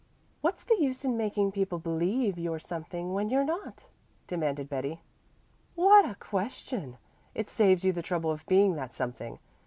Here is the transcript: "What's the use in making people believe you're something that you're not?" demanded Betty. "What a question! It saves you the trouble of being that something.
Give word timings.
"What's 0.41 0.63
the 0.63 0.77
use 0.81 1.05
in 1.05 1.15
making 1.15 1.51
people 1.51 1.77
believe 1.77 2.39
you're 2.39 2.57
something 2.57 3.15
that 3.15 3.29
you're 3.29 3.43
not?" 3.43 3.87
demanded 4.25 4.67
Betty. 4.67 5.03
"What 5.75 6.09
a 6.09 6.15
question! 6.15 6.97
It 7.35 7.51
saves 7.51 7.85
you 7.85 7.91
the 7.93 8.01
trouble 8.01 8.31
of 8.31 8.43
being 8.47 8.73
that 8.77 8.95
something. 8.95 9.37